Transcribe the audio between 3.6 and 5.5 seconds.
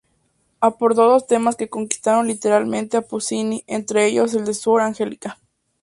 entre ellos el de "Suor Angelica".